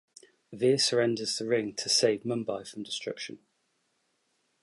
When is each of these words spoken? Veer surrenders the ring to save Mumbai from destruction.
Veer 0.51 0.79
surrenders 0.79 1.37
the 1.37 1.45
ring 1.45 1.75
to 1.75 1.87
save 1.87 2.23
Mumbai 2.23 2.67
from 2.67 2.81
destruction. 2.81 3.37